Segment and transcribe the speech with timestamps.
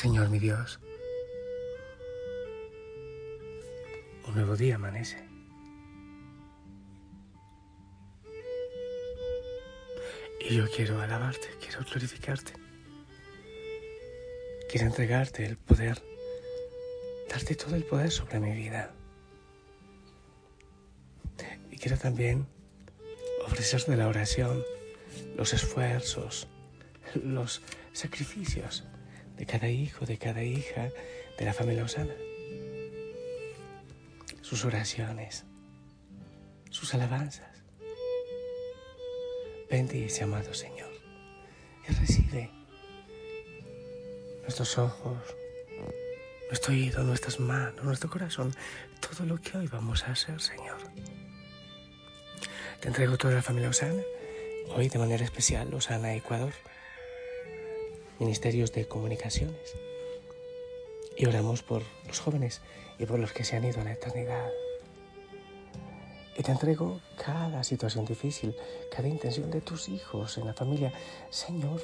[0.00, 0.80] Señor mi Dios,
[4.26, 5.22] un nuevo día amanece.
[10.40, 12.54] Y yo quiero alabarte, quiero glorificarte.
[14.70, 16.02] Quiero entregarte el poder,
[17.28, 18.94] darte todo el poder sobre mi vida.
[21.70, 22.46] Y quiero también
[23.44, 24.64] ofrecerte la oración,
[25.36, 26.48] los esfuerzos,
[27.22, 27.60] los
[27.92, 28.86] sacrificios
[29.40, 30.90] de cada hijo, de cada hija
[31.38, 32.12] de la familia Osana.
[34.42, 35.46] Sus oraciones,
[36.68, 37.48] sus alabanzas.
[39.70, 40.90] Bendice, amado Señor,
[41.88, 42.50] y recibe
[44.42, 45.16] nuestros ojos,
[46.48, 48.54] nuestro oído, nuestras manos, nuestro corazón,
[49.00, 50.76] todo lo que hoy vamos a hacer, Señor.
[52.80, 54.02] Te entrego toda la familia Osana,
[54.76, 56.52] hoy de manera especial Osana Ecuador
[58.20, 59.74] ministerios de comunicaciones.
[61.16, 62.60] Y oramos por los jóvenes
[62.98, 64.50] y por los que se han ido a la eternidad.
[66.36, 68.54] Y te entrego cada situación difícil,
[68.94, 70.92] cada intención de tus hijos en la familia.
[71.30, 71.82] Señor,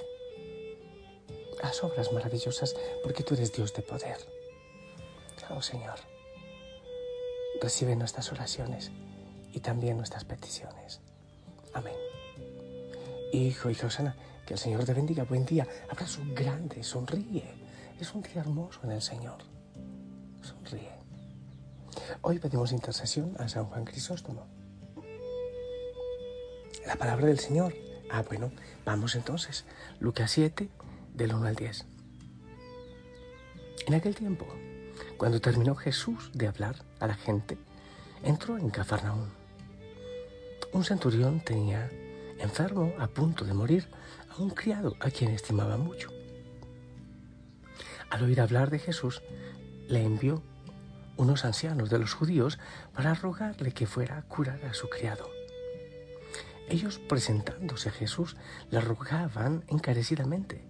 [1.62, 4.18] haz obras maravillosas porque tú eres Dios de poder.
[5.50, 5.98] Oh Señor,
[7.60, 8.90] recibe nuestras oraciones
[9.52, 11.00] y también nuestras peticiones.
[11.72, 11.96] Amén.
[13.32, 15.24] Hijo, hija Osana, que el Señor te bendiga.
[15.24, 15.66] Buen día.
[15.90, 16.82] Abrazo grande.
[16.84, 17.44] Sonríe.
[18.00, 19.38] Es un día hermoso en el Señor.
[20.40, 20.92] Sonríe.
[22.22, 24.46] Hoy pedimos intercesión a San Juan Crisóstomo.
[26.86, 27.74] La palabra del Señor.
[28.10, 28.52] Ah, bueno,
[28.84, 29.64] vamos entonces.
[29.98, 30.70] Lucas 7,
[31.12, 31.84] del 1 al 10.
[33.88, 34.46] En aquel tiempo,
[35.16, 37.58] cuando terminó Jesús de hablar a la gente,
[38.22, 39.28] entró en Cafarnaúm.
[40.72, 41.90] Un centurión tenía
[42.38, 43.88] enfermo a punto de morir
[44.36, 46.10] a un criado a quien estimaba mucho.
[48.10, 49.22] Al oír hablar de Jesús,
[49.88, 50.42] le envió
[51.16, 52.58] unos ancianos de los judíos
[52.94, 55.28] para rogarle que fuera a curar a su criado.
[56.68, 58.36] Ellos presentándose a Jesús
[58.70, 60.64] le rogaban encarecidamente,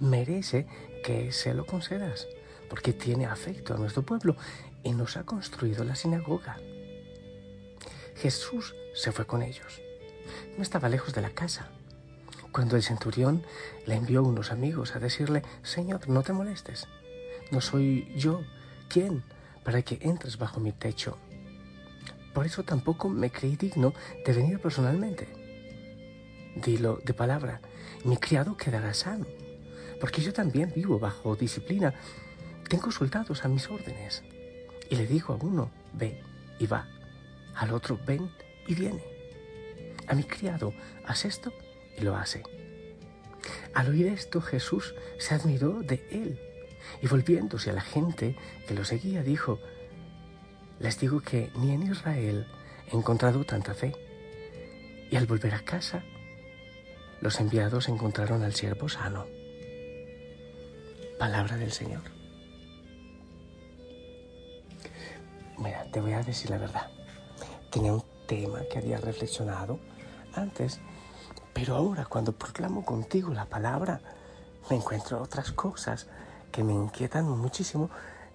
[0.00, 0.66] merece
[1.04, 2.26] que se lo concedas,
[2.68, 4.36] porque tiene afecto a nuestro pueblo
[4.82, 6.58] y nos ha construido la sinagoga.
[8.16, 9.80] Jesús se fue con ellos.
[10.56, 11.70] No estaba lejos de la casa.
[12.56, 13.42] Cuando el centurión
[13.84, 16.88] le envió unos amigos a decirle, Señor, no te molestes,
[17.50, 18.40] no soy yo
[18.88, 19.22] quien
[19.62, 21.18] para que entres bajo mi techo.
[22.32, 23.92] Por eso tampoco me creí digno
[24.24, 25.28] de venir personalmente.
[26.56, 27.60] Dilo de palabra,
[28.04, 29.26] mi criado quedará sano,
[30.00, 31.92] porque yo también vivo bajo disciplina.
[32.70, 34.24] Tengo soldados a mis órdenes.
[34.88, 36.22] Y le digo a uno, ve
[36.58, 36.88] y va,
[37.54, 38.30] al otro, ven
[38.66, 39.04] y viene.
[40.06, 40.72] A mi criado,
[41.04, 41.52] haz esto
[41.96, 42.42] y lo hace.
[43.74, 46.40] Al oír esto, Jesús se admiró de él
[47.02, 48.36] y volviéndose a la gente
[48.66, 49.58] que lo seguía, dijo,
[50.78, 52.46] les digo que ni en Israel
[52.90, 53.94] he encontrado tanta fe.
[55.10, 56.02] Y al volver a casa,
[57.20, 59.26] los enviados encontraron al siervo sano.
[61.18, 62.02] Palabra del Señor.
[65.58, 66.90] Mira, te voy a decir la verdad.
[67.70, 69.78] Tenía un tema que había reflexionado
[70.34, 70.80] antes,
[71.56, 73.98] pero ahora cuando proclamo contigo la palabra,
[74.68, 76.06] me encuentro otras cosas
[76.52, 77.88] que me inquietan muchísimo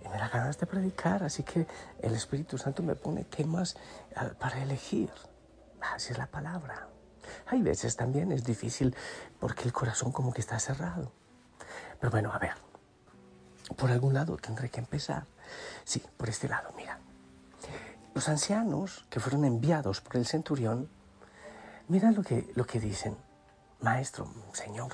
[0.04, 1.68] y me da ganas de predicar, así que
[2.00, 3.76] el Espíritu Santo me pone temas
[4.10, 5.12] eh, para elegir.
[5.94, 6.88] Así es la palabra.
[7.46, 8.96] Hay veces también es difícil
[9.40, 11.12] porque el corazón como que está cerrado.
[12.00, 12.56] Pero bueno, a ver,
[13.78, 15.28] por algún lado tendré que empezar.
[15.84, 16.98] Sí, por este lado, mira.
[18.16, 20.90] Los ancianos que fueron enviados por el centurión
[21.88, 23.16] Mira lo que, lo que dicen.
[23.82, 24.94] Maestro, Señor,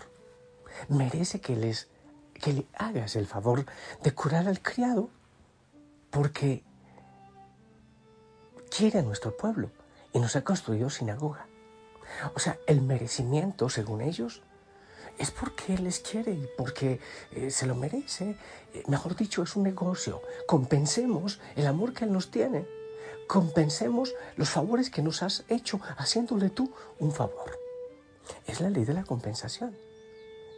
[0.87, 1.87] merece que, les,
[2.33, 3.65] que le hagas el favor
[4.03, 5.09] de curar al criado
[6.09, 6.63] porque
[8.75, 9.71] quiere a nuestro pueblo
[10.13, 11.47] y nos ha construido sinagoga.
[12.33, 14.41] O sea, el merecimiento, según ellos,
[15.17, 16.99] es porque Él les quiere y porque
[17.31, 18.37] eh, se lo merece.
[18.73, 20.21] Eh, mejor dicho, es un negocio.
[20.47, 22.65] Compensemos el amor que Él nos tiene
[23.27, 27.59] compensemos los favores que nos has hecho haciéndole tú un favor.
[28.45, 29.75] Es la ley de la compensación.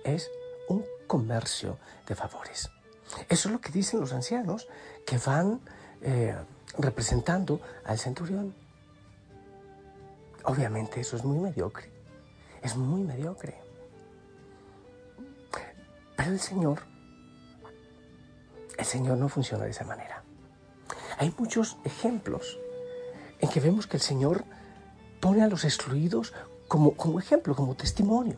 [0.04, 0.30] Es
[0.68, 1.78] un comercio
[2.08, 2.70] de favores.
[3.28, 4.68] Eso es lo que dicen los ancianos
[5.06, 5.60] que van
[6.02, 6.36] eh,
[6.78, 8.54] representando al centurión.
[10.44, 11.90] Obviamente eso es muy mediocre.
[12.62, 13.58] Es muy mediocre.
[16.16, 16.80] Pero el Señor,
[18.78, 20.24] el Señor no funciona de esa manera.
[21.20, 22.58] Hay muchos ejemplos
[23.40, 24.46] en que vemos que el Señor
[25.20, 26.34] pone a los excluidos
[26.70, 28.38] como, ejemplo, como testimonio.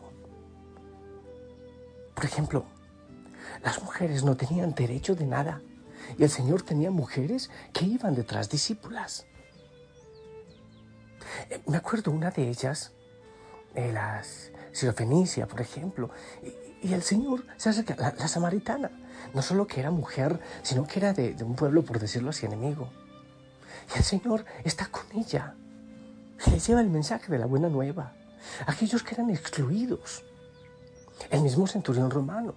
[2.16, 2.64] Por ejemplo,
[3.62, 5.62] las mujeres no tenían derecho de nada
[6.18, 9.26] y el Señor tenía mujeres que iban detrás, discípulas.
[11.50, 12.92] Eh, me acuerdo una de ellas,
[13.74, 14.50] de las
[15.48, 16.10] por ejemplo,
[16.82, 18.90] y, el Señor se acerca, la, samaritana,
[19.34, 22.90] no solo que era mujer, sino que era de, un pueblo, por decirlo así, enemigo.
[23.94, 25.54] Y el Señor está con ella.
[26.46, 28.12] Le lleva el mensaje de la buena nueva.
[28.66, 30.24] Aquellos que eran excluidos.
[31.30, 32.54] El mismo centurión romano.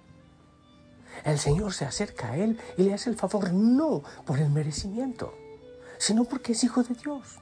[1.24, 5.34] El Señor se acerca a él y le hace el favor no por el merecimiento,
[5.98, 7.38] sino porque es hijo de Dios.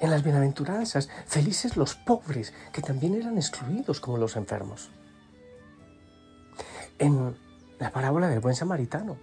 [0.00, 4.90] En las bienaventuranzas, felices los pobres, que también eran excluidos como los enfermos.
[6.98, 7.36] En
[7.82, 9.16] la parábola del buen samaritano,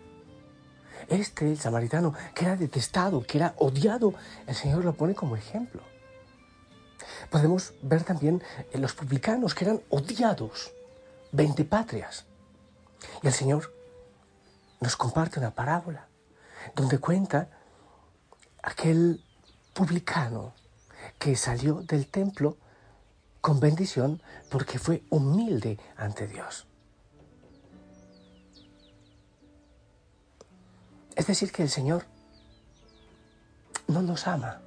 [1.07, 4.13] este, el samaritano, que era detestado, que era odiado,
[4.47, 5.81] el Señor lo pone como ejemplo.
[7.29, 10.73] Podemos ver también en los publicanos, que eran odiados,
[11.31, 12.25] veinte patrias.
[13.23, 13.73] Y el Señor
[14.81, 16.07] nos comparte una parábola
[16.75, 17.49] donde cuenta
[18.61, 19.23] aquel
[19.73, 20.53] publicano
[21.17, 22.57] que salió del templo
[23.39, 26.68] con bendición porque fue humilde ante Dios.
[31.19, 32.05] Es decir, que el Señor
[33.89, 34.61] no nos ama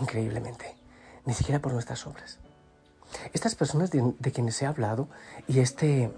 [0.00, 0.74] increíblemente,
[1.26, 2.38] ni siquiera por nuestras obras.
[3.34, 5.06] Estas personas de, quienes he hablado
[5.46, 6.10] y este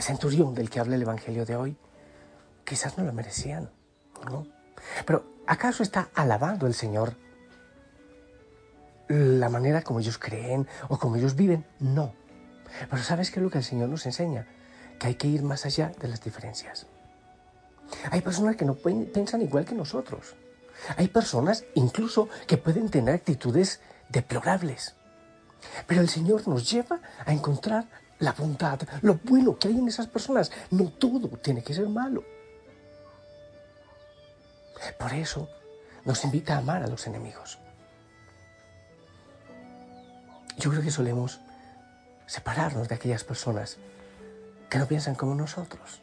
[0.00, 1.76] centurión del que habla el Evangelio de hoy,
[2.64, 3.70] quizás no lo merecían,
[4.28, 4.48] ¿no?
[5.06, 7.14] Pero ¿acaso está alabando el Señor
[9.08, 11.64] la manera como ellos creen o como ellos viven?
[11.78, 12.14] No.
[12.90, 14.48] Pero ¿sabes qué es lo que el Señor nos enseña?
[14.98, 16.88] Que hay que ir más allá de las diferencias.
[18.10, 20.34] Hay personas que no piensan igual que nosotros.
[20.96, 24.94] Hay personas incluso que pueden tener actitudes deplorables.
[25.86, 27.86] Pero el Señor nos lleva a encontrar
[28.18, 30.50] la bondad, lo bueno que hay en esas personas.
[30.70, 32.24] No todo tiene que ser malo.
[34.98, 35.48] Por eso
[36.04, 37.58] nos invita a amar a los enemigos.
[40.56, 41.40] Yo creo que solemos
[42.26, 43.78] separarnos de aquellas personas
[44.68, 46.00] que no piensan como nosotros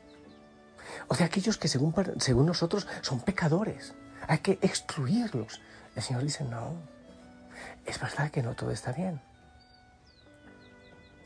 [1.08, 3.94] o de aquellos que según, según nosotros son pecadores.
[4.28, 5.62] Hay que excluirlos.
[5.96, 6.76] El Señor dice, no,
[7.86, 9.22] es verdad que no todo está bien,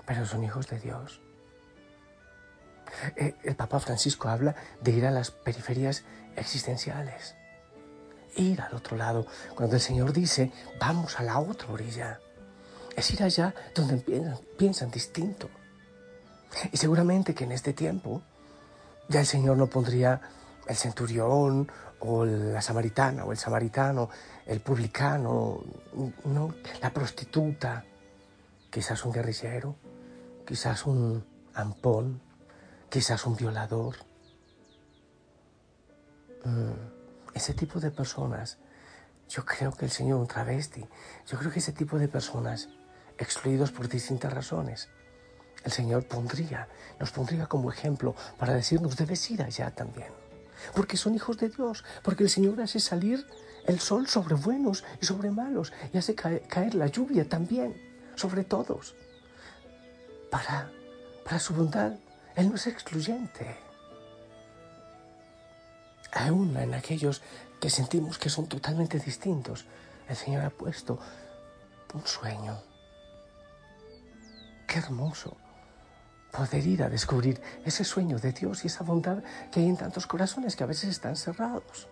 [0.06, 1.22] pero son hijos de Dios.
[3.16, 6.04] Eh, el Papa Francisco habla de ir a las periferias
[6.36, 7.36] existenciales,
[8.36, 9.26] ir al otro lado.
[9.56, 12.20] Cuando el Señor dice, vamos a la otra orilla,
[12.96, 15.50] es ir allá donde piensan, piensan distinto.
[16.72, 18.22] Y seguramente que en este tiempo
[19.08, 20.22] ya el Señor no pondría
[20.68, 24.10] el centurión o la samaritana o el samaritano,
[24.46, 25.62] el publicano,
[26.26, 27.86] no, la prostituta,
[28.70, 29.76] quizás un guerrillero,
[30.46, 32.22] quizás un ampón,
[32.90, 33.96] quizás un violador.
[36.46, 36.72] Mm,
[37.34, 38.58] ese tipo de personas,
[39.30, 40.86] yo creo que el Señor, un travesti,
[41.28, 42.70] yo creo que ese tipo de personas,
[43.18, 44.90] excluidos por distintas razones,
[45.64, 46.68] el Señor pondría,
[47.00, 50.10] nos pondría como ejemplo para decirnos, debes ir allá también.
[50.76, 53.26] Porque son hijos de Dios, porque el Señor hace salir
[53.66, 57.76] el sol sobre buenos y sobre malos y hace caer, la lluvia también
[58.16, 58.96] sobre todos.
[60.30, 60.72] Para,
[61.24, 61.94] para su bondad,
[62.36, 63.58] Él no es excluyente.
[66.14, 67.22] Aún en aquellos
[67.60, 69.66] que sentimos que son totalmente distintos,
[70.10, 71.00] el Señor ha puesto
[71.94, 72.60] un sueño.
[74.68, 75.38] Qué hermoso
[76.32, 80.08] poder ir a descubrir ese sueño de Dios y esa bondad que hay en tantos
[80.08, 81.88] corazones que a veces están cerrados.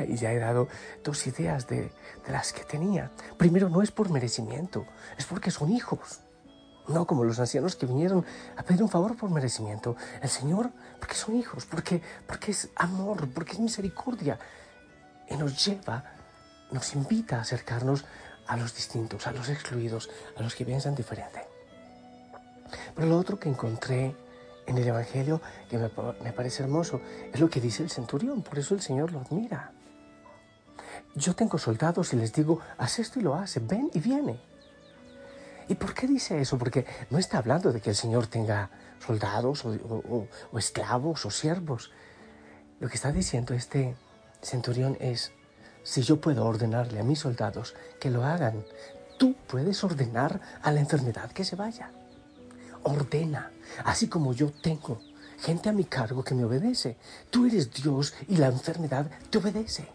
[0.00, 0.68] Y ya he dado
[1.04, 1.92] dos ideas de,
[2.28, 3.10] las que tenía.
[3.36, 4.86] Primero, no es por merecimiento,
[5.18, 6.20] es porque son hijos.
[6.88, 8.24] No como los ancianos que vinieron
[8.56, 9.96] a pedir un favor por merecimiento.
[10.22, 14.38] El Señor, porque son hijos, porque, porque es amor, porque es misericordia.
[15.28, 16.04] Y nos lleva,
[16.72, 18.04] nos invita a acercarnos
[18.46, 21.59] a los distintos, a los excluidos, a los que piensan diferente.
[22.94, 24.14] Pero lo otro que encontré
[24.70, 27.00] en el Evangelio, que me, parece hermoso,
[27.32, 29.72] es lo que dice el centurión, por eso el Señor lo admira.
[31.14, 34.40] Yo tengo soldados y les digo, haz esto y lo hace, ven y viene.
[35.68, 36.56] ¿Y por qué dice eso?
[36.58, 38.70] Porque no está hablando de que el Señor tenga
[39.04, 41.90] soldados o, o esclavos o siervos.
[42.80, 43.96] Lo que está diciendo este
[44.40, 45.32] centurión es,
[45.82, 48.64] si yo puedo ordenarle a mis soldados que lo hagan,
[49.18, 51.90] tú puedes ordenar a la enfermedad que se vaya
[52.82, 53.50] ordena,
[53.84, 55.00] así como yo tengo
[55.40, 56.96] gente a mi cargo que me obedece.
[57.30, 59.88] Tú eres Dios y la enfermedad te obedece.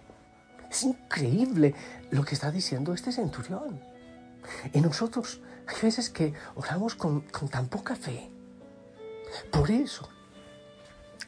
[0.70, 1.75] Es increíble
[2.12, 3.80] lo que está diciendo este centurión.
[4.74, 8.30] Y nosotros hay veces que oramos con, tan poca fe.
[9.51, 10.08] Por eso,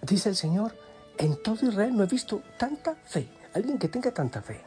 [0.02, 0.76] dice el Señor,
[1.18, 4.62] en todo Israel no he visto tanta fe, alguien que tenga tanta fe.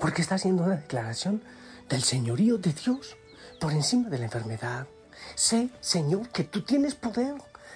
[0.00, 1.42] Porque está haciendo una declaración
[1.88, 3.16] del señorío de Dios
[3.60, 4.86] por encima de la enfermedad.
[5.34, 7.34] Sé, Señor, que tú tienes poder,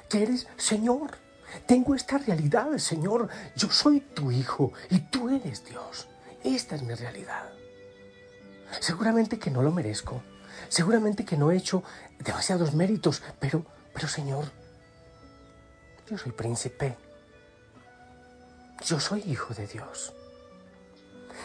[0.08, 1.16] que eres Señor.
[1.66, 3.28] Tengo esta realidad, Señor.
[3.56, 6.08] Yo soy tu hijo y tú eres Dios.
[6.44, 7.50] Esta es mi realidad.
[8.80, 10.22] Seguramente que no lo merezco.
[10.68, 11.82] Seguramente que no he hecho
[12.18, 14.44] demasiados méritos, pero, pero Señor,
[16.08, 16.96] yo soy príncipe.
[18.84, 20.14] Yo soy hijo de Dios.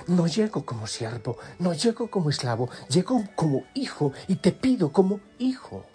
[0.08, 5.20] No llego como siervo, no llego como esclavo, llego como hijo y te pido como
[5.40, 5.86] hijo.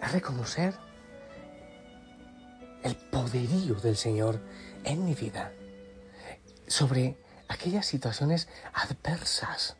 [0.00, 0.74] A reconocer
[2.82, 4.40] el poderío del Señor
[4.84, 5.52] en mi vida
[6.66, 7.18] sobre
[7.48, 9.76] aquellas situaciones adversas,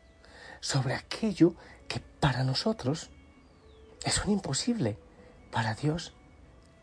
[0.59, 1.55] sobre aquello
[1.87, 3.09] que para nosotros
[4.03, 4.99] es un imposible.
[5.51, 6.13] Para Dios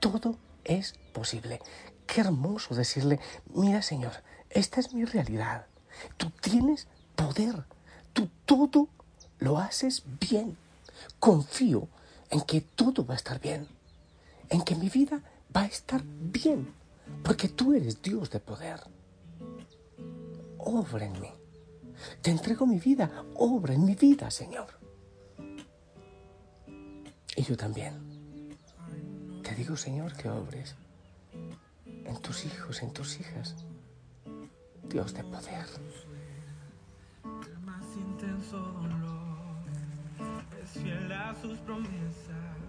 [0.00, 1.60] todo es posible.
[2.06, 3.20] Qué hermoso decirle,
[3.54, 4.12] mira Señor,
[4.50, 5.66] esta es mi realidad.
[6.16, 6.86] Tú tienes
[7.16, 7.64] poder.
[8.12, 8.88] Tú todo
[9.38, 10.56] lo haces bien.
[11.18, 11.88] Confío
[12.30, 13.68] en que todo va a estar bien.
[14.48, 15.20] En que mi vida
[15.54, 16.72] va a estar bien.
[17.22, 18.80] Porque tú eres Dios de poder.
[20.58, 21.30] Obra en mí.
[22.22, 23.24] Te entrego mi vida.
[23.34, 24.68] Obra en mi vida, Señor.
[27.36, 27.94] Y yo también.
[29.42, 30.74] Te digo, Señor, que obres
[32.04, 33.54] en tus hijos, en tus hijas.
[34.88, 35.66] Dios de poder.
[37.62, 39.56] Más intenso dolor
[40.62, 42.67] es fiel a sus promesas.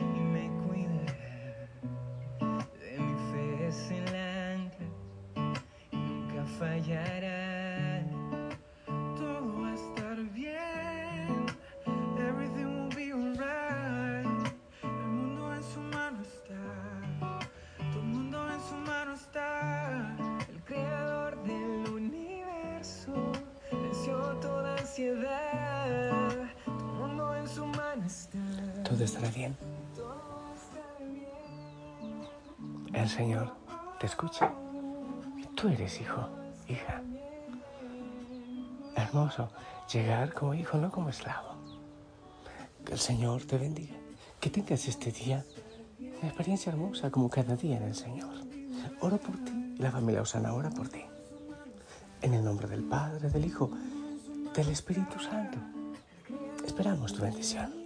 [0.00, 1.68] Y me cuidará.
[2.80, 4.86] De mi fe es el ancla,
[5.92, 7.61] y nunca fallará.
[28.92, 29.56] Todo estará bien.
[32.92, 33.54] El Señor
[33.98, 34.52] te escucha.
[35.54, 36.28] Tú eres hijo,
[36.68, 37.00] hija.
[38.94, 39.48] Hermoso
[39.90, 41.54] llegar como hijo, no como esclavo.
[42.84, 43.94] Que el Señor te bendiga.
[44.38, 45.42] Que tengas este día
[45.98, 48.34] una experiencia hermosa como cada día en el Señor.
[49.00, 51.02] Oro por ti y la familia Osana ora por ti.
[52.20, 53.70] En el nombre del Padre, del Hijo,
[54.54, 55.56] del Espíritu Santo.
[56.66, 57.81] Esperamos tu bendición.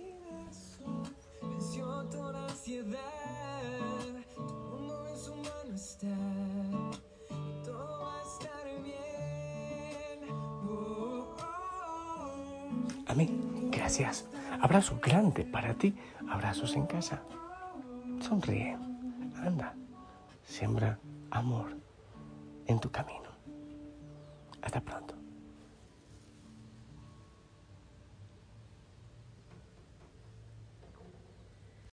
[13.70, 14.26] Gracias.
[14.60, 15.94] Abrazo grande para ti.
[16.28, 17.22] Abrazos en casa.
[18.20, 18.76] Sonríe.
[19.36, 19.74] Anda.
[20.44, 20.98] Siembra
[21.30, 21.76] amor
[22.66, 23.30] en tu camino.
[24.62, 25.05] Hasta pronto.